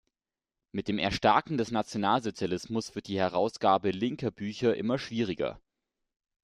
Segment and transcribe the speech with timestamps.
[0.71, 5.61] Mit dem Erstarken des Nationalsozialismus wird die Herausgabe linker Bücher immer schwieriger.